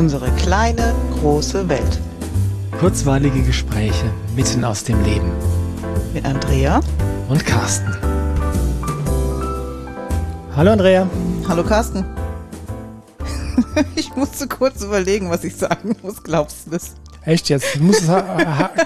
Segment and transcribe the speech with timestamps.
[0.00, 2.00] Unsere kleine, große Welt.
[2.78, 5.30] Kurzweilige Gespräche mitten aus dem Leben.
[6.14, 6.80] Mit Andrea
[7.28, 7.94] und Carsten.
[10.56, 11.06] Hallo Andrea.
[11.46, 12.06] Hallo Carsten.
[13.94, 16.22] Ich musste kurz überlegen, was ich sagen muss.
[16.22, 16.94] Glaubst du das?
[17.24, 17.74] Echt jetzt?
[17.76, 18.08] Du musst es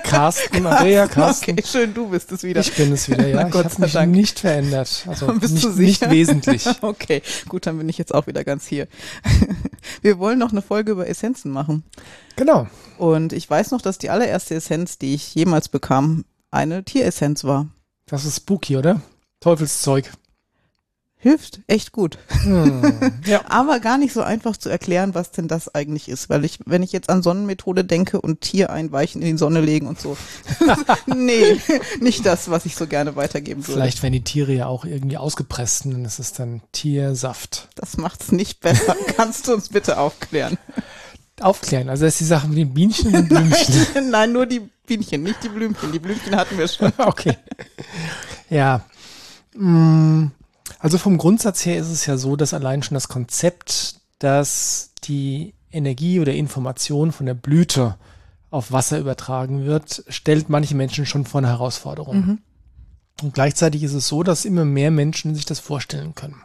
[0.03, 1.53] Carsten, Andrea, Carsten.
[1.53, 2.61] Okay, schön, du bist es wieder.
[2.61, 3.45] Ich bin es wieder, ja.
[3.49, 4.13] Gott ich habe mich Dank.
[4.13, 5.05] nicht verändert.
[5.07, 6.09] Also Bist nicht, du sicher?
[6.09, 6.65] nicht wesentlich.
[6.83, 8.89] Okay, gut, dann bin ich jetzt auch wieder ganz hier.
[10.03, 11.85] Wir wollen noch eine Folge über Essenzen machen.
[12.37, 12.67] Genau.
[12.99, 17.69] Und ich weiß noch, dass die allererste Essenz, die ich jemals bekam, eine Tieressenz war.
[18.07, 19.01] Das ist spooky, oder?
[19.41, 20.11] Teufelszeug.
[21.25, 22.19] Hilft echt gut.
[22.43, 22.83] Hm.
[23.25, 23.41] Ja.
[23.49, 26.29] Aber gar nicht so einfach zu erklären, was denn das eigentlich ist.
[26.29, 29.87] Weil ich, wenn ich jetzt an Sonnenmethode denke und Tier einweichen in die Sonne legen
[29.87, 30.19] und so.
[31.07, 31.59] nee,
[31.99, 33.81] nicht das, was ich so gerne weitergeben würde.
[33.81, 37.71] Vielleicht werden die Tiere ja auch irgendwie ausgepresst und es ist dann Tiersaft.
[37.75, 38.95] Das macht's nicht besser.
[39.17, 40.59] Kannst du uns bitte aufklären?
[41.41, 41.89] Aufklären.
[41.89, 44.11] Also das ist die Sache mit den Bienchen und Blümchen.
[44.11, 45.91] Nein, nur die Bienchen, nicht die Blümchen.
[45.91, 46.93] Die Blümchen hatten wir schon.
[46.99, 47.39] okay.
[48.51, 48.85] Ja.
[49.55, 50.27] Mm,
[50.79, 55.55] Also vom Grundsatz her ist es ja so, dass allein schon das Konzept, dass die
[55.71, 57.97] Energie oder Information von der Blüte
[58.51, 62.17] auf Wasser übertragen wird, stellt manche Menschen schon vor eine Herausforderung.
[63.23, 66.43] Und gleichzeitig ist es so, dass immer mehr Menschen sich das vorstellen können.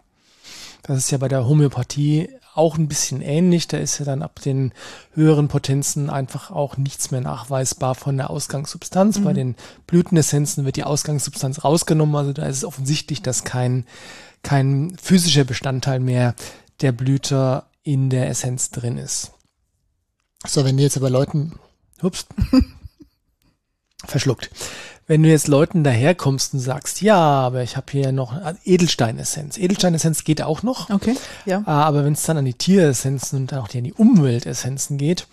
[0.83, 2.29] Das ist ja bei der Homöopathie
[2.59, 3.67] auch ein bisschen ähnlich.
[3.67, 4.73] Da ist ja dann ab den
[5.13, 9.21] höheren Potenzen einfach auch nichts mehr nachweisbar von der Ausgangssubstanz.
[9.21, 9.55] Bei den
[9.87, 12.15] Blütenessenzen wird die Ausgangssubstanz rausgenommen.
[12.15, 13.85] Also da ist es offensichtlich, dass kein,
[14.43, 16.35] kein physischer Bestandteil mehr
[16.81, 19.31] der Blüte in der Essenz drin ist.
[20.45, 21.59] So, wenn du jetzt aber Leuten,
[22.01, 22.27] ups,
[24.05, 24.49] verschluckt.
[25.07, 29.57] Wenn du jetzt Leuten daherkommst und sagst, ja, aber ich habe hier noch Edelsteinessenz.
[29.57, 30.91] Edelsteinessenz geht auch noch.
[30.91, 31.63] Okay, ja.
[31.65, 35.25] Ah, Aber wenn es dann an die Tieressenzen und auch die an die Umweltessenzen geht,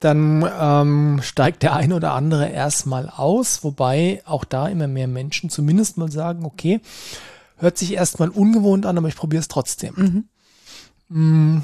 [0.00, 5.50] dann ähm, steigt der eine oder andere erstmal aus, wobei auch da immer mehr Menschen
[5.50, 6.80] zumindest mal sagen, okay,
[7.58, 10.24] hört sich erstmal ungewohnt an, aber ich probiere es trotzdem.
[11.10, 11.58] Mm.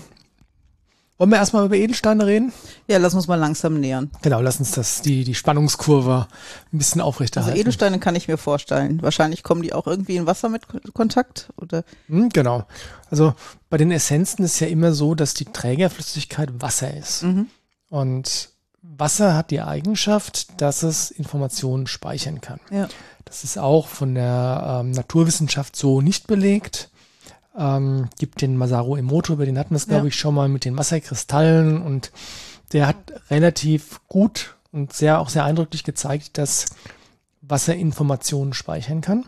[1.19, 2.53] Wollen wir erstmal über Edelsteine reden?
[2.89, 4.11] Ja, lass uns mal langsam nähern.
[4.21, 6.27] Genau, lass uns das, die, die Spannungskurve
[6.73, 7.59] ein bisschen Also aufrechterhalten.
[7.59, 9.01] Edelsteine kann ich mir vorstellen.
[9.01, 12.67] Wahrscheinlich kommen die auch irgendwie in Wasser mit Ko- Kontakt oder Hm, genau.
[13.11, 13.35] Also
[13.71, 17.25] bei den Essenzen ist ja immer so, dass die Trägerflüssigkeit Wasser ist.
[17.89, 18.51] Und
[18.83, 22.61] Wasser hat die Eigenschaft, dass es Informationen speichern kann.
[22.71, 22.89] ja.
[23.25, 26.91] Das ist auch von der ähm, Naturwissenschaft so nicht belegt.
[27.59, 30.09] Ähm, gibt den Masaru Emoto, über den hatten wir es, glaube Ja.
[30.09, 32.13] ich, schon mal mit den Wasserkristallen und
[32.73, 32.97] der hat
[33.31, 36.67] relativ gut und sehr auch sehr eindrücklich gezeigt, dass
[37.41, 39.25] Wasser Informationen speichern kann.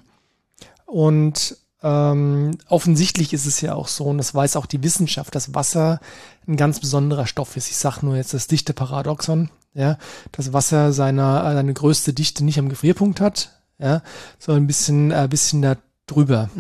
[0.85, 5.55] Und ähm, offensichtlich ist es ja auch so, und das weiß auch die Wissenschaft, dass
[5.55, 6.01] Wasser
[6.47, 7.71] ein ganz besonderer Stoff ist.
[7.71, 9.97] Ich sage nur jetzt das dichte Paradoxon, ja,
[10.33, 14.03] dass Wasser seine, äh, seine größte Dichte nicht am Gefrierpunkt hat, ja,
[14.41, 16.51] sondern ein bisschen, äh, bisschen da drüber.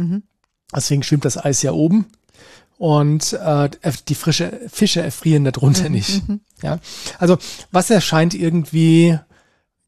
[0.75, 2.07] Deswegen schwimmt das Eis ja oben
[2.79, 3.71] und äh,
[4.09, 6.23] die frische Fische erfrieren darunter nicht.
[6.63, 6.79] Ja,
[7.19, 7.39] also
[7.71, 9.19] Wasser scheint irgendwie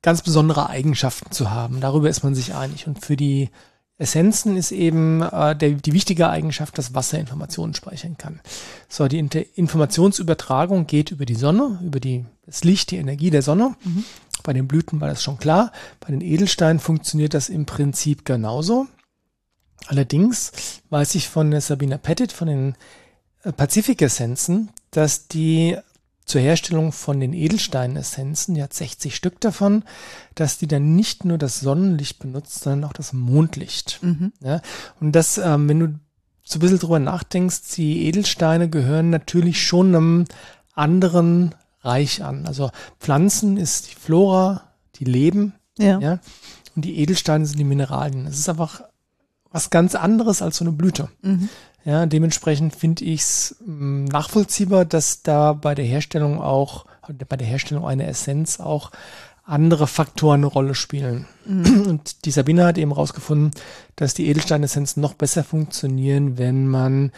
[0.03, 1.81] ganz besondere Eigenschaften zu haben.
[1.81, 2.87] Darüber ist man sich einig.
[2.87, 3.51] Und für die
[3.99, 8.41] Essenzen ist eben äh, der, die wichtige Eigenschaft, dass Wasser Informationen speichern kann.
[8.89, 13.43] So, die Inter Informationsübertragung geht über die Sonne, über die, das Licht, die Energie der
[13.43, 13.77] Sonne.
[14.43, 15.71] Bei den Blüten war das schon klar.
[16.01, 18.87] Bei den Edelsteinen funktioniert das im Prinzip genauso.
[19.87, 20.53] Allerdings
[20.91, 22.75] weiß ich von Sabina Pettit, von den
[23.43, 25.77] äh, Pazifik-Essenzen, dass die
[26.25, 29.83] zur Herstellung von den Edelsteinessenzen, die hat 60 Stück davon,
[30.37, 34.01] dass die dann nicht nur das Sonnenlicht benutzt, sondern auch das Mondlicht.
[34.41, 34.63] Ja?
[35.01, 35.99] Und das, ähm, wenn du
[36.45, 40.25] so ein bisschen drüber nachdenkst, die Edelsteine gehören natürlich schon einem
[40.75, 42.47] anderen Reich an.
[42.47, 42.71] Also
[43.01, 44.63] Pflanzen ist die Flora,
[44.97, 45.99] die leben, Ja.
[45.99, 46.19] ja,
[46.77, 48.27] und die Edelsteine sind die Mineralien.
[48.27, 48.83] Es ist einfach
[49.51, 51.09] was ganz anderes als so eine Blüte.
[51.85, 56.87] Ja, dementsprechend finde ich es nachvollziehbar, dass da bei der Herstellung auch,
[57.29, 58.91] bei der Herstellung einer Essenz auch
[59.45, 61.27] andere Faktoren eine Rolle spielen.
[61.47, 63.51] Und die Sabine hat eben rausgefunden,
[63.97, 67.11] dass die Edelsteinessenzen noch besser funktionieren, wenn man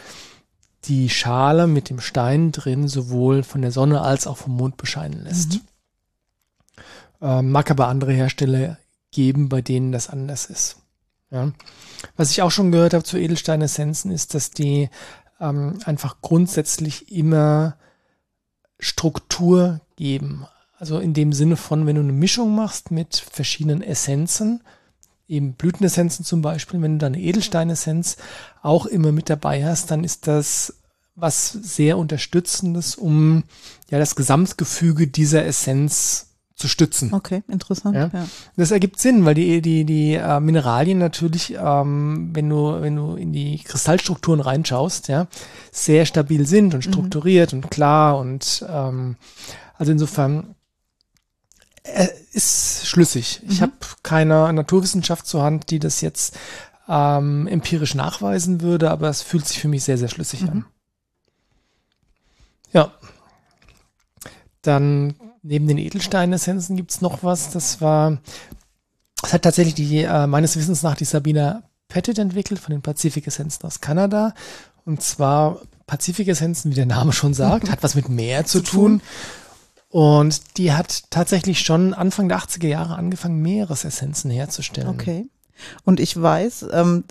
[0.85, 5.23] die Schale mit dem Stein drin sowohl von der Sonne als auch vom Mond bescheinen
[5.23, 5.59] lässt.
[7.21, 8.77] Ähm, mag aber andere Hersteller
[9.11, 10.77] geben, bei denen das anders ist.
[11.33, 11.51] Ja.
[12.15, 14.89] Was ich auch schon gehört habe zu Edelsteinessenzen ist, dass die
[15.41, 17.75] ähm, einfach grundsätzlich immer
[18.79, 20.45] Struktur geben.
[20.77, 24.61] Also in dem Sinne von, wenn du eine Mischung machst mit verschiedenen Essenzen,
[25.27, 28.17] eben Blütenessenzen zum Beispiel, wenn du da eine Edelsteinessenz
[28.61, 30.75] auch immer mit dabei hast, dann ist das
[31.15, 33.43] was sehr Unterstützendes, um
[33.89, 37.13] ja das Gesamtgefüge dieser Essenz zu stützen.
[37.13, 37.95] Okay, interessant.
[37.95, 38.09] Ja.
[38.13, 38.27] ja.
[38.55, 43.15] Das ergibt Sinn, weil die, die, die äh, Mineralien natürlich, ähm, wenn du, wenn du
[43.15, 45.27] in die Kristallstrukturen reinschaust, ja,
[45.71, 46.91] sehr stabil sind und mhm.
[46.91, 47.59] strukturiert mhm.
[47.59, 49.17] und klar und ähm,
[49.77, 50.55] also insofern
[51.83, 53.41] äh, ist schlüssig.
[53.43, 53.51] Mhm.
[53.51, 53.73] Ich habe
[54.03, 56.37] keine Naturwissenschaft zur Hand, die das jetzt
[56.87, 60.49] ähm, empirisch nachweisen würde, aber es fühlt sich für mich sehr, sehr schlüssig mhm.
[60.49, 60.65] an.
[62.73, 62.91] Ja.
[64.61, 68.17] Dann neben den Edelsteinessenzen gibt es noch was, das war,
[69.21, 73.65] das hat tatsächlich die, äh, meines Wissens nach die Sabina Pettit entwickelt von den Pazifik-Essenzen
[73.65, 74.33] aus Kanada.
[74.85, 79.01] Und zwar Pazifik-Essenzen, wie der Name schon sagt, hat was mit Meer zu tun.
[79.89, 84.89] Und die hat tatsächlich schon Anfang der 80er Jahre angefangen, Meeresessenzen herzustellen.
[84.89, 85.27] Okay.
[85.83, 87.03] Und ich weiß, ähm,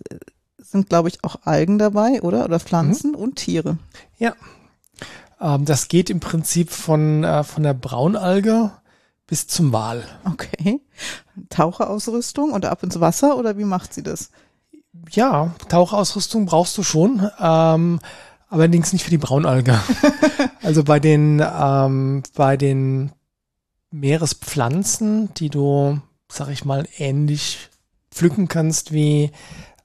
[0.58, 2.44] sind, glaube ich, auch Algen dabei, oder?
[2.44, 3.16] Oder Pflanzen mhm.
[3.16, 3.78] und Tiere.
[4.18, 4.34] Ja,
[5.42, 8.70] ähm, das geht im Prinzip von, äh, von der Braunalge
[9.26, 10.04] bis zum Wal.
[10.24, 10.80] Okay.
[11.48, 14.30] Taucherausrüstung und ab ins Wasser oder wie macht sie das?
[15.10, 17.98] Ja, Taucherausrüstung brauchst du schon, ähm,
[18.48, 19.78] allerdings nicht für die Braunalge.
[20.62, 23.12] also bei den, ähm, bei den
[23.90, 26.00] Meerespflanzen, die du,
[26.30, 27.70] sag ich mal, ähnlich
[28.10, 29.32] pflücken kannst wie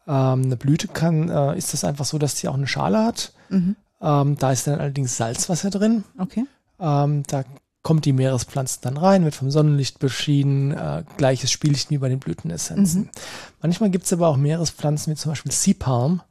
[0.08, 3.34] ähm, eine Blüte kann, äh, ist das einfach so, dass die auch eine Schale hat.
[3.50, 3.76] Mhm.
[4.02, 6.04] Ähm, da ist dann allerdings Salzwasser drin.
[6.18, 6.46] Okay.
[6.80, 7.44] Ähm, da
[7.82, 12.20] kommt die Meerespflanze dann rein, wird vom Sonnenlicht beschieden, äh, gleiches Spielchen wie bei den
[12.20, 13.04] Blütenessenzen.
[13.04, 13.10] Mhm.
[13.62, 16.22] Manchmal gibt es aber auch Meerespflanzen wie zum Beispiel Sea Palm,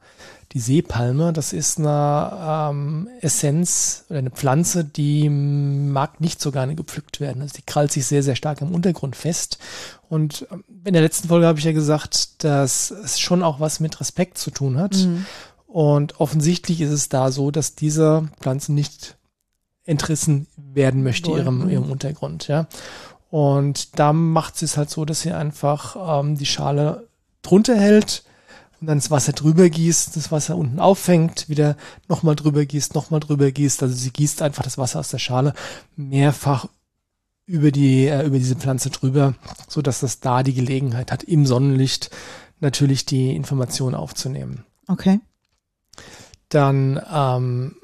[0.52, 1.32] die Seepalme.
[1.32, 7.42] Das ist eine ähm, Essenz oder eine Pflanze, die mag nicht so gerne gepflückt werden.
[7.42, 9.58] Also die krallt sich sehr, sehr stark am Untergrund fest.
[10.08, 13.80] Und ähm, in der letzten Folge habe ich ja gesagt, dass es schon auch was
[13.80, 14.94] mit Respekt zu tun hat.
[14.94, 15.26] Mhm.
[15.66, 19.16] Und offensichtlich ist es da so, dass diese Pflanze nicht
[19.84, 22.66] entrissen werden möchte ihrem, ihrem Untergrund, ja.
[23.30, 27.08] Und da macht sie es halt so, dass sie einfach ähm, die Schale
[27.42, 28.24] drunter hält
[28.80, 31.76] und dann das Wasser drüber gießt, das Wasser unten auffängt, wieder
[32.08, 33.82] nochmal drüber gießt, nochmal drüber gießt.
[33.82, 35.54] Also sie gießt einfach das Wasser aus der Schale
[35.96, 36.68] mehrfach
[37.46, 39.34] über die, äh, über diese Pflanze drüber,
[39.68, 42.10] so dass das da die Gelegenheit hat, im Sonnenlicht
[42.60, 44.64] natürlich die Information aufzunehmen.
[44.88, 45.20] Okay.
[46.48, 47.76] Dann ähm,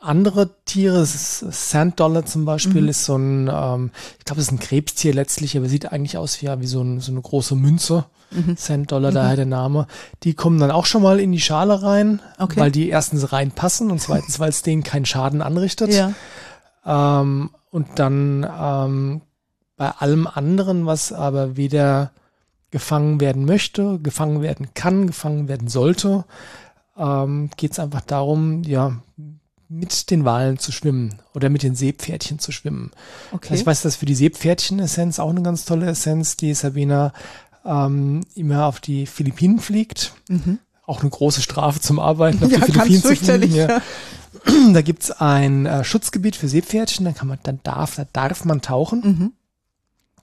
[0.00, 2.88] andere Tiere, Sand Dollar zum Beispiel, mhm.
[2.88, 6.40] ist so ein, ähm, ich glaube, es ist ein Krebstier letztlich, aber sieht eigentlich aus
[6.40, 8.04] wie, wie so, ein, so eine große Münze.
[8.30, 8.56] Mhm.
[8.56, 9.14] Sand Dollar, mhm.
[9.14, 9.86] daher der Name.
[10.22, 12.60] Die kommen dann auch schon mal in die Schale rein, okay.
[12.60, 15.92] weil die erstens reinpassen und zweitens, weil es denen keinen Schaden anrichtet.
[15.92, 16.12] Ja.
[16.84, 19.20] Ähm, und dann ähm,
[19.76, 22.12] bei allem anderen, was aber weder
[22.70, 26.24] gefangen werden möchte, gefangen werden kann, gefangen werden sollte,
[26.98, 29.00] ähm, geht es einfach darum, ja,
[29.68, 32.92] mit den Walen zu schwimmen oder mit den Seepferdchen zu schwimmen.
[33.32, 33.48] Okay.
[33.50, 37.12] Also ich weiß, dass für die Seepferdchen-Essenz auch eine ganz tolle Essenz, die Sabina
[37.64, 40.12] ähm, immer auf die Philippinen fliegt.
[40.28, 40.58] Mhm.
[40.86, 43.54] Auch eine große Strafe zum Arbeiten auf ja, die Philippinen zu fliegen.
[43.54, 43.82] Ja.
[44.72, 48.62] Da gibt's ein äh, Schutzgebiet für Seepferdchen, da kann man, dann darf, da darf man
[48.62, 49.32] tauchen, mhm.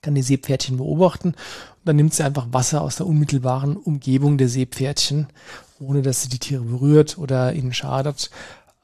[0.02, 1.36] kann die Seepferdchen beobachten und
[1.84, 5.28] dann nimmt sie einfach Wasser aus der unmittelbaren Umgebung der Seepferdchen
[5.80, 8.30] ohne dass sie die Tiere berührt oder ihnen schadet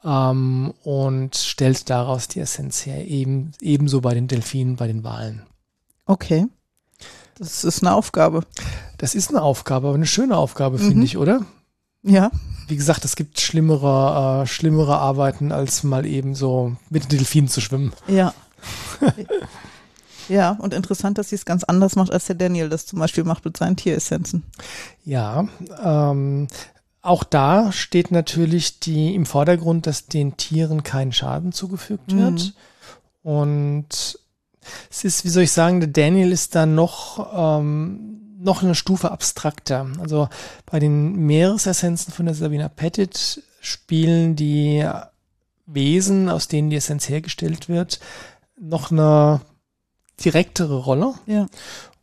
[0.03, 3.07] ähm, und stellt daraus die Essenz her.
[3.07, 5.43] Eben, ebenso bei den Delfinen, bei den Walen.
[6.05, 6.47] Okay.
[7.37, 8.41] Das ist eine Aufgabe.
[8.97, 10.87] Das ist eine Aufgabe, aber eine schöne Aufgabe, mhm.
[10.89, 11.45] finde ich, oder?
[12.03, 12.31] Ja.
[12.67, 17.49] Wie gesagt, es gibt schlimmere, äh, schlimmere Arbeiten, als mal eben so mit den Delfinen
[17.49, 17.93] zu schwimmen.
[18.07, 18.33] Ja.
[20.29, 23.23] Ja, und interessant, dass sie es ganz anders macht, als der Daniel das zum Beispiel
[23.23, 24.43] macht mit seinen Tieressenzen.
[25.03, 25.47] Ja,
[25.83, 26.47] ähm,
[27.01, 32.53] auch da steht natürlich die im Vordergrund, dass den Tieren kein Schaden zugefügt wird.
[33.23, 33.31] Mhm.
[33.31, 34.19] Und
[34.89, 39.11] es ist, wie soll ich sagen, der Daniel ist da noch, ähm, noch eine Stufe
[39.11, 39.87] abstrakter.
[39.99, 40.29] Also
[40.65, 44.85] bei den Meeresessenzen von der Sabina Pettit spielen die
[45.65, 47.99] Wesen, aus denen die Essenz hergestellt wird,
[48.59, 49.41] noch eine
[50.23, 51.13] direktere Rolle.
[51.25, 51.47] Ja.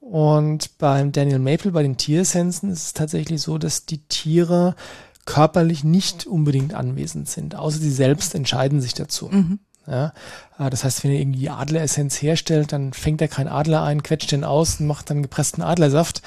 [0.08, 4.76] Und beim Daniel Maple, bei den Tieressenzen, ist es tatsächlich so, dass die Tiere
[5.24, 9.28] körperlich nicht unbedingt anwesend sind, außer sie selbst entscheiden sich dazu.
[9.28, 9.58] Mhm.
[9.88, 10.12] Ja,
[10.60, 14.30] äh, das heißt, wenn er irgendwie Adleressenz herstellt, dann fängt er keinen Adler ein, quetscht
[14.30, 16.22] den aus und macht dann gepressten Adlersaft.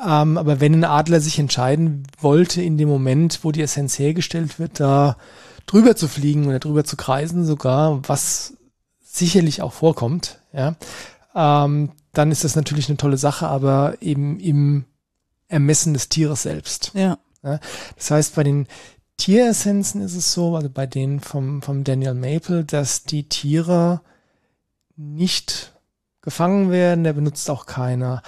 [0.00, 4.60] Ähm, aber wenn ein Adler sich entscheiden wollte, in dem Moment, wo die Essenz hergestellt
[4.60, 5.16] wird, da
[5.66, 8.54] drüber zu fliegen oder drüber zu kreisen sogar, was
[9.02, 10.76] sicherlich auch vorkommt, ja,
[11.34, 14.84] ähm, dann ist das natürlich eine tolle Sache, aber eben im
[15.48, 16.92] Ermessen des Tieres selbst.
[16.94, 17.18] Ja.
[17.42, 17.60] ja.
[17.96, 18.66] Das heißt, bei den
[19.16, 24.00] Tieressenzen ist es so, also bei denen vom, vom Daniel Maple, dass die Tiere
[24.96, 25.72] nicht
[26.22, 27.04] gefangen werden.
[27.04, 28.22] Der benutzt auch keine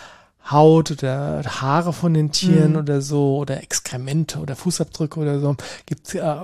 [0.51, 2.79] Haut oder Haare von den Tieren mhm.
[2.79, 5.57] oder so oder Exkremente oder Fußabdrücke oder so.
[5.87, 6.35] Gibt äh,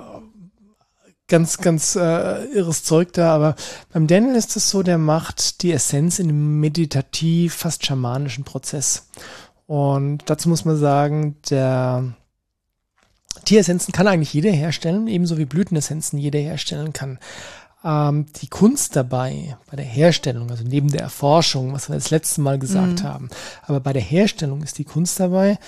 [1.29, 3.35] ganz, ganz äh, irres Zeug da.
[3.35, 3.57] Aber
[3.93, 9.09] beim Daniel ist es so, der macht die Essenz in einem meditativ, fast schamanischen Prozess.
[9.67, 12.15] Und dazu muss man sagen, der
[13.45, 17.19] Tieressenzen kann eigentlich jeder herstellen, ebenso wie Blütenessenzen jeder herstellen kann.
[17.85, 22.41] Ähm, die Kunst dabei, bei der Herstellung, also neben der Erforschung, was wir das letzte
[22.41, 23.09] Mal gesagt mhm.
[23.09, 23.31] haben,
[23.63, 25.59] aber bei der Herstellung ist die Kunst dabei,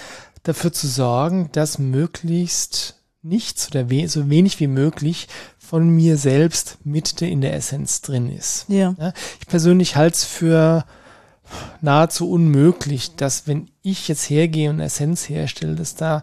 [0.42, 6.78] dafür zu sorgen, dass möglichst nichts oder we so wenig wie möglich von mir selbst
[6.84, 8.66] mit in der Essenz drin ist.
[8.68, 8.94] Ja.
[8.98, 10.84] ja ich persönlich halte es für
[11.80, 16.22] nahezu unmöglich, dass wenn ich jetzt hergehe und Essenz herstelle, dass da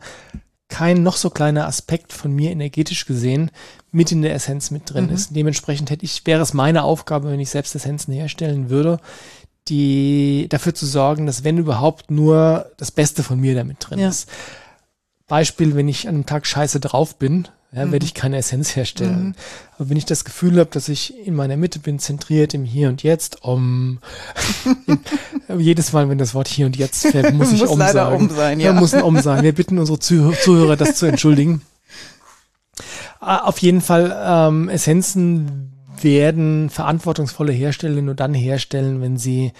[0.67, 3.51] kein noch so kleiner Aspekt von mir energetisch gesehen
[3.91, 5.13] mit in der Essenz mit drin mhm.
[5.13, 5.35] ist.
[5.35, 8.99] Dementsprechend hätte ich, wäre es meine Aufgabe, wenn ich selbst Essenzen herstellen würde,
[9.67, 14.09] die dafür zu sorgen, dass wenn überhaupt nur das Beste von mir damit drin ja.
[14.09, 14.29] ist.
[15.27, 17.91] Beispiel, wenn ich an einem Tag scheiße drauf bin, ja, mhm.
[17.91, 19.27] werde ich keine Essenz herstellen.
[19.27, 19.36] Mhm.
[19.75, 22.88] Aber wenn ich das Gefühl habe, dass ich in meiner Mitte bin, zentriert im Hier
[22.89, 24.00] und Jetzt, um
[25.58, 28.15] jedes Mal, wenn das Wort Hier und Jetzt fällt, muss ich muss um leider sagen.
[28.15, 28.67] Um sein, ja.
[28.67, 28.79] ja.
[28.79, 29.44] muss ein Um sein.
[29.44, 31.62] Wir bitten unsere Zuh Zuhörer, das zu entschuldigen.
[33.22, 39.53] Ah, auf jeden Fall, ähm, Essenzen werden verantwortungsvolle Hersteller nur dann herstellen, wenn sie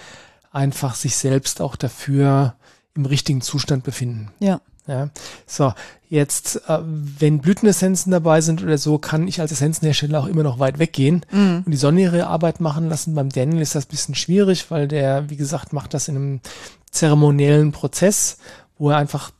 [0.52, 2.54] einfach sich selbst auch dafür
[2.94, 4.30] im richtigen Zustand befinden.
[4.38, 4.60] Ja.
[4.86, 5.10] Ja,
[5.46, 5.72] so,
[6.08, 10.58] jetzt, äh, wenn Blütenessenzen dabei sind oder so, kann ich als Essenzenhersteller auch immer noch
[10.58, 11.62] weit weggehen mhm.
[11.66, 13.14] und die Sonne ihre Arbeit machen lassen.
[13.14, 16.40] Beim Daniel ist das ein bisschen schwierig, weil der, wie gesagt, macht das in einem
[16.90, 18.38] zeremoniellen Prozess,
[18.78, 19.30] wo er einfach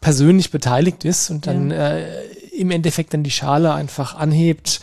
[0.00, 1.96] persönlich beteiligt ist und dann ja.
[1.96, 2.26] äh,
[2.56, 4.80] im Endeffekt dann die Schale einfach anhebt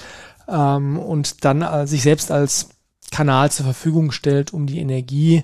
[0.47, 2.69] ähm, und dann äh, sich selbst als
[3.11, 5.43] Kanal zur Verfügung stellt, um die Energie,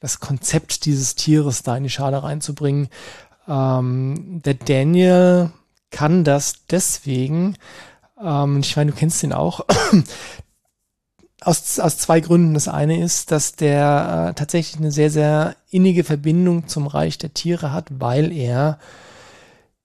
[0.00, 2.88] das Konzept dieses Tieres da in die Schale reinzubringen.
[3.48, 5.50] Ähm, der Daniel
[5.90, 7.56] kann das deswegen,
[8.22, 9.60] ähm, ich meine, du kennst ihn auch,
[11.40, 12.54] aus, aus zwei Gründen.
[12.54, 17.34] Das eine ist, dass der äh, tatsächlich eine sehr, sehr innige Verbindung zum Reich der
[17.34, 18.78] Tiere hat, weil er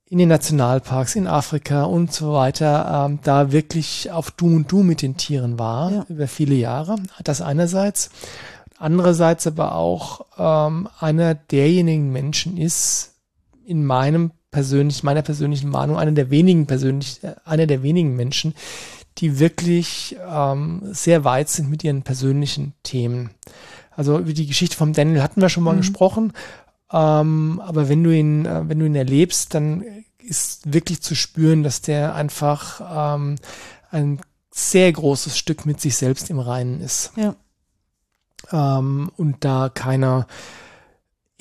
[0.06, 4.84] in den Nationalparks in Afrika und so weiter ähm, da wirklich auf Du und Du
[4.84, 6.06] mit den Tieren war ja.
[6.10, 6.98] über viele Jahre.
[7.24, 8.10] Das einerseits.
[8.78, 13.11] Andererseits aber auch ähm, einer derjenigen Menschen ist,
[13.66, 18.54] in meinem persönlich, meiner persönlichen Meinung, einer der wenigen persönlich, äh, einer der wenigen Menschen,
[19.18, 23.32] die wirklich ähm, sehr weit sind mit ihren persönlichen Themen.
[23.92, 25.80] Also über die Geschichte vom Daniel hatten wir schon mal mhm.
[25.80, 26.34] gesprochen.
[26.92, 29.84] Ähm, aber wenn du ihn, äh, wenn du ihn erlebst, dann
[30.20, 33.36] ist wirklich zu spüren, dass der einfach ähm,
[33.90, 34.20] ein
[34.52, 37.12] sehr großes Stück mit sich selbst im Reinen ist.
[37.16, 37.36] Ja.
[38.52, 40.28] Ähm, und da keiner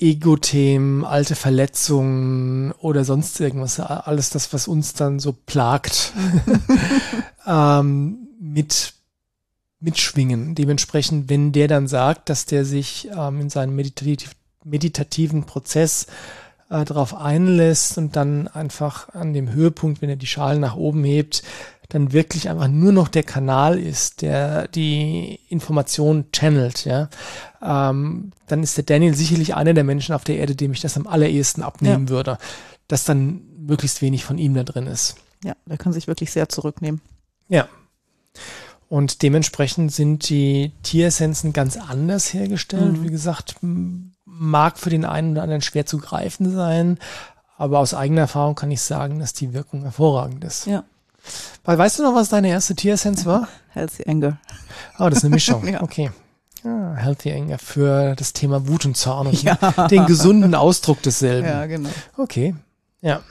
[0.01, 6.13] Ego-Themen, alte Verletzungen oder sonst irgendwas, alles das, was uns dann so plagt,
[7.47, 8.93] ähm, mit
[9.79, 10.55] mitschwingen.
[10.55, 16.07] Dementsprechend, wenn der dann sagt, dass der sich ähm, in seinem meditativ, meditativen Prozess
[16.69, 21.03] äh, darauf einlässt und dann einfach an dem Höhepunkt, wenn er die Schalen nach oben
[21.03, 21.43] hebt,
[21.91, 27.09] dann wirklich einfach nur noch der Kanal ist, der die Information channelt, ja,
[27.61, 30.95] ähm, dann ist der Daniel sicherlich einer der Menschen auf der Erde, dem ich das
[30.95, 32.09] am allerersten abnehmen ja.
[32.09, 32.37] würde,
[32.87, 35.15] dass dann möglichst wenig von ihm da drin ist.
[35.43, 37.01] Ja, der kann sich wirklich sehr zurücknehmen.
[37.49, 37.67] Ja.
[38.87, 42.99] Und dementsprechend sind die Tieressenzen ganz anders hergestellt.
[42.99, 43.03] Mhm.
[43.03, 43.55] Wie gesagt,
[44.25, 46.99] mag für den einen oder anderen schwer zu greifen sein,
[47.57, 50.67] aber aus eigener Erfahrung kann ich sagen, dass die Wirkung hervorragend ist.
[50.67, 50.83] Ja.
[51.63, 53.47] Weil, weißt du noch, was deine erste Tieressenz war?
[53.69, 54.37] Healthy Anger.
[54.99, 55.67] Oh, das ist eine Mischung.
[55.71, 55.81] ja.
[55.81, 56.11] Okay.
[56.63, 59.55] Ja, Healthy Anger für das Thema Wut und Zorn und ja.
[59.87, 61.47] den gesunden Ausdruck desselben.
[61.47, 61.89] Ja, genau.
[62.17, 62.55] Okay.
[63.01, 63.21] Ja.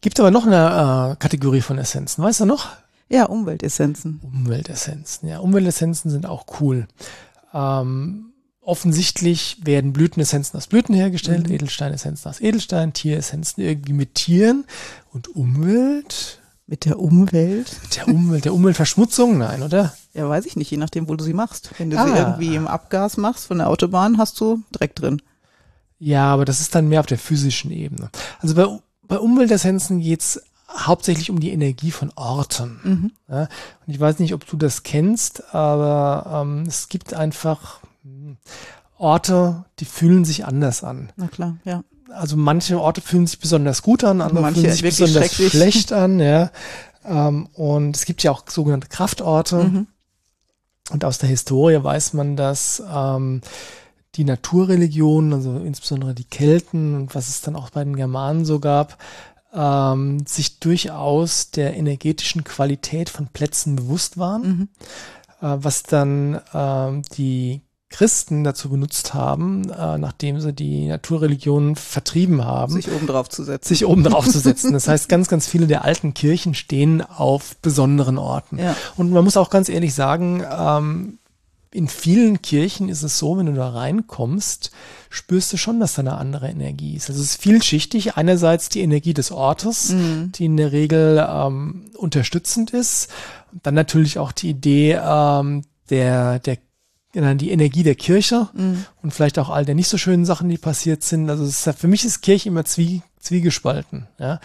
[0.00, 2.24] Gibt aber noch eine äh, Kategorie von Essenzen.
[2.24, 2.68] Weißt du noch?
[3.08, 4.20] Ja, Umweltessenzen.
[4.22, 5.28] Umweltessenzen.
[5.28, 6.86] Ja, Umweltessenzen sind auch cool.
[7.52, 8.29] Ähm,
[8.70, 11.54] offensichtlich werden Blütenessenzen aus Blüten hergestellt, mhm.
[11.54, 14.64] Edelsteinessenzen aus Edelstein, Tieressenzen irgendwie mit Tieren
[15.12, 16.40] und Umwelt.
[16.68, 17.76] Mit der Umwelt?
[17.82, 19.38] Mit der Umwelt, der Umweltverschmutzung?
[19.38, 19.92] Nein, oder?
[20.14, 21.72] Ja, weiß ich nicht, je nachdem, wo du sie machst.
[21.78, 22.06] Wenn du ah.
[22.06, 25.20] sie irgendwie im Abgas machst von der Autobahn, hast du Dreck drin.
[25.98, 28.08] Ja, aber das ist dann mehr auf der physischen Ebene.
[28.38, 28.66] Also bei,
[29.08, 30.40] bei Umweltessenzen geht's
[30.72, 32.80] hauptsächlich um die Energie von Orten.
[32.84, 33.12] Mhm.
[33.28, 33.48] Ja,
[33.86, 37.80] und ich weiß nicht, ob du das kennst, aber ähm, es gibt einfach
[38.98, 41.10] Orte, die fühlen sich anders an.
[41.16, 41.82] Na klar, ja.
[42.10, 46.20] also manche Orte fühlen sich besonders gut an, andere Manche fühlen sich besonders schlecht an,
[46.20, 46.50] ja.
[47.04, 49.64] Ähm, und es gibt ja auch sogenannte Kraftorte.
[49.64, 49.86] Mhm.
[50.90, 53.40] Und aus der Historie weiß man, dass ähm,
[54.16, 58.58] die Naturreligionen, also insbesondere die Kelten und was es dann auch bei den Germanen so
[58.58, 58.98] gab,
[59.54, 64.68] ähm, sich durchaus der energetischen Qualität von Plätzen bewusst waren, Mhm.
[65.40, 72.44] äh, was dann ähm, die Christen dazu benutzt haben, äh, nachdem sie die Naturreligionen vertrieben
[72.44, 73.68] haben, Sich oben drauf zu setzen.
[73.68, 74.72] sich oben drauf zu setzen.
[74.72, 78.58] Das heißt, ganz, ganz viele der alten Kirchen stehen auf besonderen Orten.
[78.58, 78.76] Ja.
[78.96, 81.18] Und man muss auch ganz ehrlich sagen, ähm,
[81.72, 84.70] in vielen Kirchen ist es so, wenn du da reinkommst,
[85.08, 87.08] spürst du schon, dass da eine andere Energie ist.
[87.10, 88.16] Also es ist vielschichtig.
[88.16, 90.32] Einerseits die Energie des Ortes, Mhm.
[90.32, 93.08] die in der Regel ähm, unterstützend ist.
[93.52, 96.58] Und dann natürlich auch die Idee ähm, der, der
[97.14, 98.84] die Energie der Kirche Mhm.
[99.02, 101.28] und vielleicht auch all der nicht so schönen Sachen, die passiert sind.
[101.28, 104.40] Also ist, für mich ist Kirche immer zwie, zwiegespalten, ja,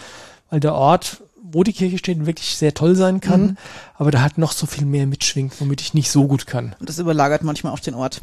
[0.49, 3.57] weil der Ort, wo die Kirche steht, wirklich sehr toll sein kann, Mhm.
[3.95, 6.75] aber da hat noch so viel mehr mitschwingt, womit ich nicht so gut kann.
[6.79, 8.19] Und das überlagert manchmal auch den Ort.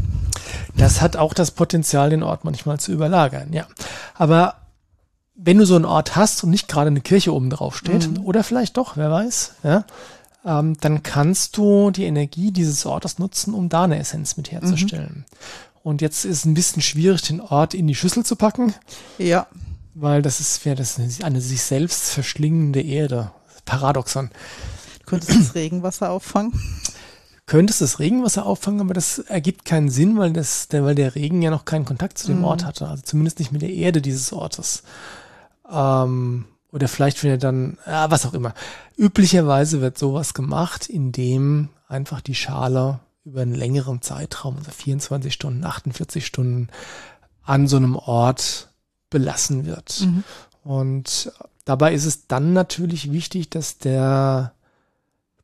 [0.77, 3.67] Das hat auch das Potenzial, den Ort manchmal zu überlagern, ja.
[4.17, 4.57] Aber
[5.35, 8.25] wenn du so einen Ort hast und nicht gerade eine Kirche oben drauf steht, Mhm.
[8.25, 9.85] oder vielleicht doch, wer weiß, ja,
[10.45, 15.25] ähm, dann kannst du die Energie dieses Ortes nutzen, um da eine Essenz mit herzustellen.
[15.83, 18.75] Und jetzt ist es ein bisschen schwierig, den Ort in die Schüssel zu packen,
[19.19, 19.47] Ja.
[19.95, 23.31] weil das ist, ja, das ist eine sich selbst verschlingende Erde.
[23.65, 24.31] Paradoxon.
[25.01, 26.53] Du könntest das Regenwasser auffangen.
[27.47, 31.43] könntest das Regenwasser auffangen, aber das ergibt keinen Sinn, weil, das, der, weil der Regen
[31.43, 32.45] ja noch keinen Kontakt zu dem Mhm.
[32.45, 32.89] Ort hatte.
[32.89, 34.83] Also zumindest nicht mit der Erde dieses Ortes.
[35.71, 38.55] Ähm, oder vielleicht, wenn er dann, ja, was auch immer.
[38.97, 45.65] Üblicherweise wird sowas gemacht, indem einfach die Schale über einen längeren Zeitraum, also 24 Stunden,
[45.65, 46.69] 48 Stunden,
[47.45, 48.71] an so einem Ort
[49.11, 50.01] belassen wird.
[50.01, 50.25] Mhm.
[50.65, 51.33] Und
[51.65, 54.55] dabei ist es dann natürlich wichtig, dass der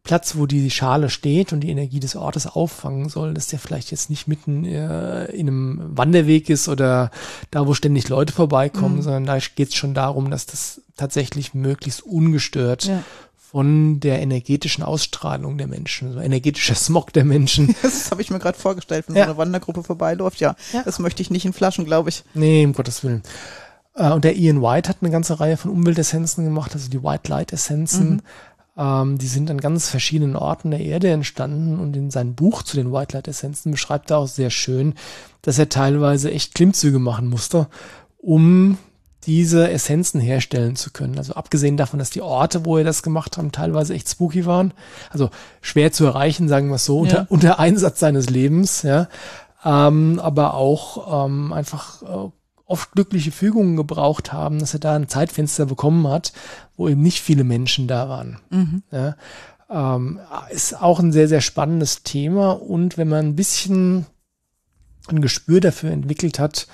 [0.09, 3.91] Platz, wo die Schale steht und die Energie des Ortes auffangen soll, dass der vielleicht
[3.91, 7.11] jetzt nicht mitten äh, in einem Wanderweg ist oder
[7.51, 9.03] da, wo ständig Leute vorbeikommen, Mhm.
[9.03, 13.03] sondern da geht es schon darum, dass das tatsächlich möglichst ungestört Ja.
[13.37, 17.75] von der energetischen Ausstrahlung der Menschen, so energetischer Smog der Menschen.
[17.83, 19.25] Das habe ich mir gerade vorgestellt, wenn Ja.
[19.25, 20.41] so eine Wandergruppe vorbeiläuft.
[20.41, 20.83] Ja, Ja.
[20.85, 22.25] das möchte ich nicht in Flaschen, glaube ich.
[22.33, 23.23] Nee, um Gottes Willen.
[23.95, 27.31] Äh, Und der Ian White hat eine ganze Reihe von Umweltessenzen gemacht, also die White
[27.31, 28.09] Light Essenzen.
[28.11, 28.21] Mhm.
[28.79, 32.77] Ähm, die sind an ganz verschiedenen Orten der Erde entstanden und in seinem Buch zu
[32.77, 34.95] den White Light Essenzen beschreibt er auch sehr schön,
[35.43, 37.67] dass er teilweise echt Klimmzüge machen musste,
[38.19, 38.79] um
[39.27, 41.19] diese Essenzen herstellen zu können.
[41.19, 44.73] Also abgesehen davon, dass die Orte, wo er das gemacht haben, teilweise echt spooky waren.
[45.11, 45.29] Also
[45.61, 47.27] schwer zu erreichen, sagen wir es so, unter, Ja.
[47.29, 49.09] unter Einsatz seines Lebens, ja.
[49.65, 52.31] Ähm, aber auch ähm, einfach äh,
[52.69, 56.33] oft glückliche Fügungen gebraucht haben, dass er da ein Zeitfenster bekommen hat,
[56.77, 58.39] wo eben nicht viele Menschen da waren.
[58.51, 58.83] Mhm.
[58.93, 59.17] Ja.
[59.71, 64.07] Ähm, ist auch ein sehr, sehr spannendes Thema und wenn man ein bisschen
[65.09, 66.69] ein Gespür dafür entwickelt hat,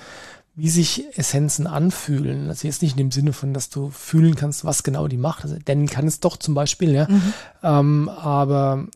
[0.55, 2.49] wie sich Essenzen anfühlen.
[2.49, 5.43] Also jetzt nicht in dem Sinne von, dass du fühlen kannst, was genau die macht.
[5.43, 7.07] Also, denn kann es doch zum Beispiel, ja.
[7.09, 7.33] Mhm.
[7.63, 8.87] Ähm, aber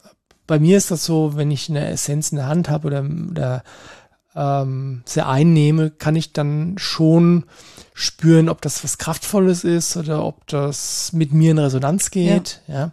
[0.48, 3.64] bei mir ist das so, wenn ich eine Essenz in der Hand habe oder, oder
[4.40, 7.44] ähm, sie einnehme, kann ich dann schon
[7.94, 12.62] spüren, ob das was Kraftvolles ist oder ob das mit mir in Resonanz geht.
[12.68, 12.92] Ja.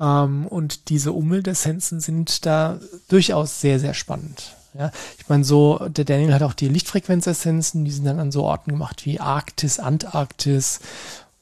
[0.00, 4.54] Ähm, und diese Umweltessenzen sind da durchaus sehr, sehr spannend.
[4.78, 8.44] Ja, ich meine, so, der Daniel hat auch die Lichtfrequenzessenzen, die sind dann an so
[8.44, 10.78] Orten gemacht wie Arktis, Antarktis.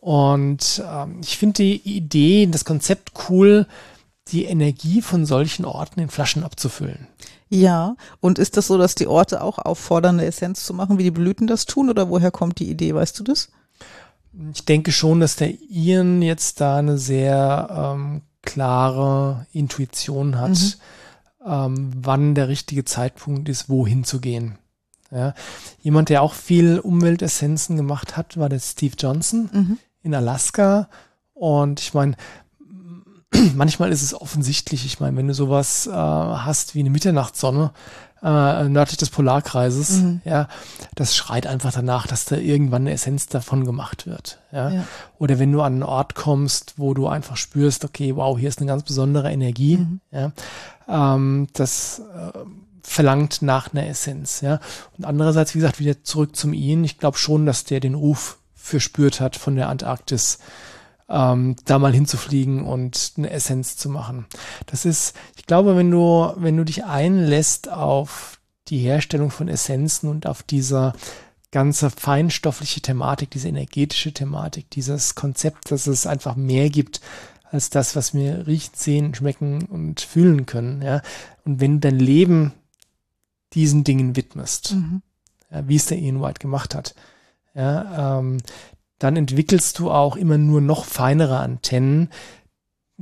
[0.01, 3.66] Und ähm, ich finde die Idee, das Konzept cool,
[4.29, 7.09] die Energie von solchen Orten in Flaschen abzufüllen.
[7.48, 11.04] Ja, und ist das so, dass die Orte auch auffordern, eine Essenz zu machen, wie
[11.04, 11.88] die Blüten das tun?
[11.88, 12.94] Oder woher kommt die Idee?
[12.94, 13.50] Weißt du das?
[14.52, 20.72] Ich denke schon, dass der Ian jetzt da eine sehr ähm, klare Intuition hat, Mhm.
[21.46, 24.59] ähm, wann der richtige Zeitpunkt ist, wohin zu gehen.
[25.12, 25.35] Ja.
[25.82, 29.78] Jemand, der auch viel Umweltessenzen gemacht hat, war der Steve Johnson Mhm.
[30.02, 30.88] in Alaska.
[31.32, 32.16] Und ich meine,
[33.57, 37.70] manchmal ist es offensichtlich, ich meine, wenn du sowas äh, hast wie eine Mitternachtssonne
[38.22, 40.20] äh, nördlich des Polarkreises, Mhm.
[40.25, 40.49] ja,
[40.94, 44.40] das schreit einfach danach, dass da irgendwann eine Essenz davon gemacht wird.
[44.53, 44.70] Ja?
[44.70, 44.85] Ja.
[45.18, 48.59] Oder wenn du an einen Ort kommst, wo du einfach spürst, okay, wow, hier ist
[48.59, 50.01] eine ganz besondere Energie, Mhm.
[50.11, 50.33] ja,
[50.88, 52.38] ähm, das äh,
[52.83, 54.61] verlangt nach einer Essenz, ja.
[54.96, 56.85] Und andererseits, wie gesagt, wieder zurück zum Ian.
[56.85, 60.38] Ich glaube schon, dass der den Ruf verspürt hat von der Antarktis,
[61.09, 64.27] ähm, da mal hinzufliegen und eine Essenz zu machen.
[64.66, 70.11] Das ist, ich glaube, wenn du, wenn du dich einlässt auf die Herstellung von Essenzen
[70.11, 70.95] und auf dieser
[71.53, 77.01] ganze feinstoffliche Thematik, diese energetische Thematik, dieses Konzept, dass es einfach mehr gibt
[77.51, 80.83] als das, was wir riechen, sehen, schmecken und fühlen können.
[80.83, 81.03] Ja?
[81.45, 82.53] Und wenn du dein Leben
[83.53, 85.03] diesen Dingen widmest, mhm.
[85.51, 86.95] ja, wie es der Ian White gemacht hat,
[87.55, 88.38] ja, ähm,
[88.98, 92.11] dann entwickelst du auch immer nur noch feinere Antennen,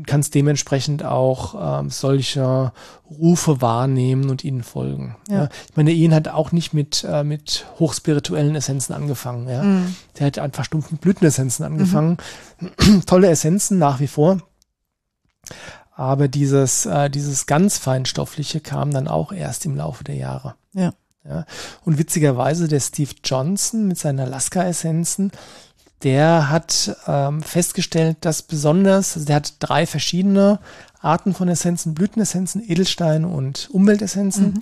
[0.07, 2.73] kannst dementsprechend auch ähm, solche
[3.09, 5.17] Rufe wahrnehmen und ihnen folgen.
[5.29, 5.35] Ja.
[5.35, 5.49] ja.
[5.71, 9.49] Ich meine, Ian hat auch nicht mit, äh, mit hochspirituellen Essenzen angefangen.
[9.49, 9.63] Ja.
[9.63, 9.95] Mhm.
[10.19, 12.17] Der hat einfach stumpfen Blütenessenzen angefangen.
[12.59, 13.03] Mhm.
[13.07, 14.39] Tolle Essenzen nach wie vor.
[15.95, 20.57] Aber dieses, äh, dieses ganz Feinstoffliche kam dann auch erst im Laufe der Jahre.
[20.73, 20.93] Ja.
[21.25, 21.45] ja.
[21.85, 25.31] Und witzigerweise der Steve Johnson mit seinen Alaska-Essenzen,
[26.05, 30.61] der hat ähm, festgestellt, dass besonders, also der hat drei verschiedene
[31.01, 34.53] Arten von Essenzen, Blütenessenzen, Edelsteine und Umweltessenzen.
[34.53, 34.59] Mhm.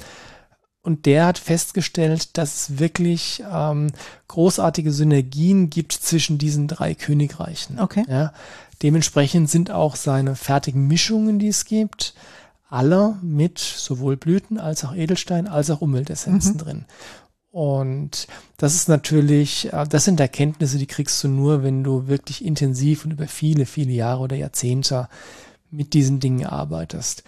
[0.85, 3.93] Und der hat festgestellt, dass es wirklich ähm,
[4.29, 7.79] großartige Synergien gibt zwischen diesen drei Königreichen.
[7.79, 8.05] Okay.
[8.09, 8.33] Ja,
[8.83, 12.15] dementsprechend sind auch seine fertigen Mischungen, die es gibt,
[12.69, 16.59] alle mit sowohl Blüten als auch Edelstein als auch Umweltessenzen mhm.
[16.59, 16.85] drin.
[17.53, 22.45] Und das ist natürlich, äh, das sind Erkenntnisse, die kriegst du nur, wenn du wirklich
[22.45, 25.09] intensiv und über viele, viele Jahre oder Jahrzehnte
[25.71, 27.25] mit diesen Dingen arbeitest.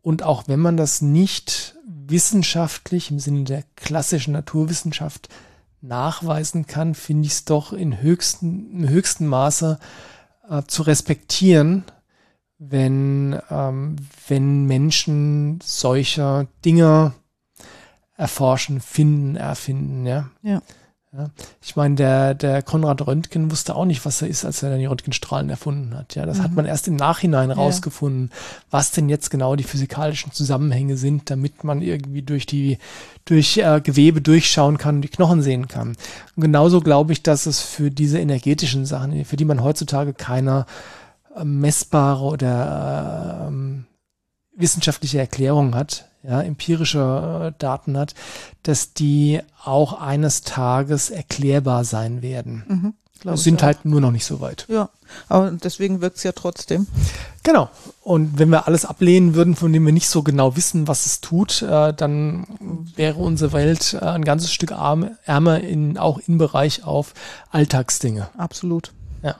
[0.00, 5.28] Und auch wenn man das nicht wissenschaftlich im Sinne der klassischen Naturwissenschaft
[5.80, 9.78] nachweisen kann, finde ich es doch in höchsten, im höchsten Maße
[10.48, 11.82] äh, zu respektieren,
[12.58, 13.96] wenn, ähm,
[14.28, 17.12] wenn Menschen solcher Dinge
[18.18, 20.28] erforschen, finden, erfinden, ja.
[20.42, 20.60] Ja.
[21.12, 21.30] ja.
[21.62, 24.80] Ich meine, der, der Konrad Röntgen wusste auch nicht, was er ist, als er dann
[24.80, 26.16] die Röntgenstrahlen erfunden hat.
[26.16, 26.42] Ja, das mhm.
[26.42, 28.30] hat man erst im Nachhinein rausgefunden,
[28.70, 32.78] was denn jetzt genau die physikalischen Zusammenhänge sind, damit man irgendwie durch die,
[33.24, 35.90] durch äh, Gewebe durchschauen kann und die Knochen sehen kann.
[36.34, 40.66] Und genauso glaube ich, dass es für diese energetischen Sachen, für die man heutzutage keine
[41.36, 48.14] äh, messbare oder äh, wissenschaftliche Erklärung hat, ja, empirische äh, Daten hat,
[48.62, 52.94] dass die auch eines Tages erklärbar sein werden.
[53.24, 54.66] Mhm, sind halt nur noch nicht so weit.
[54.68, 54.90] Ja,
[55.28, 56.86] aber deswegen wirkt es ja trotzdem.
[57.42, 57.70] Genau.
[58.02, 61.20] Und wenn wir alles ablehnen würden, von dem wir nicht so genau wissen, was es
[61.20, 62.46] tut, äh, dann
[62.94, 67.14] wäre unsere Welt äh, ein ganzes Stück arm, ärmer in, auch im Bereich auf
[67.50, 68.28] Alltagsdinge.
[68.36, 68.92] Absolut.
[69.22, 69.36] Ja.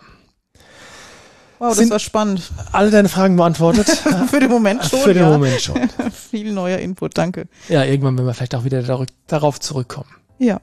[1.59, 2.51] Wow, das war spannend.
[2.73, 3.89] Alle deine Fragen beantwortet?
[4.31, 5.01] Für den Moment schon.
[5.01, 5.31] Für den ja.
[5.31, 5.77] Moment schon.
[6.31, 7.49] Viel neuer Input, danke.
[7.69, 8.83] Ja, irgendwann werden wir vielleicht auch wieder
[9.27, 10.11] darauf zurückkommen.
[10.39, 10.61] Ja.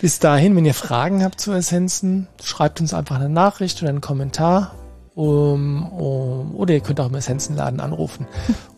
[0.00, 4.00] Bis dahin, wenn ihr Fragen habt zu Essenzen, schreibt uns einfach eine Nachricht oder einen
[4.00, 4.74] Kommentar.
[5.14, 8.26] Um, um, oder ihr könnt auch im Essenzenladen anrufen.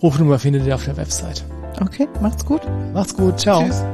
[0.03, 1.45] Rufnummer findet ihr auf der Website.
[1.81, 2.63] Okay, macht's gut.
[2.93, 3.39] Macht's gut.
[3.39, 3.63] Ciao.
[3.63, 3.85] Tschüss.